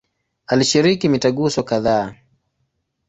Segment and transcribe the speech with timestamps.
[0.51, 2.05] Alishiriki mitaguso kadhaa.